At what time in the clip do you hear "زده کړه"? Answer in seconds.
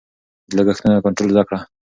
1.33-1.59